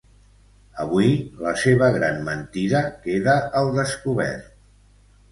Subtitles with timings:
[0.83, 1.09] Avui
[1.47, 4.49] la seva gran mentida queda al descobert.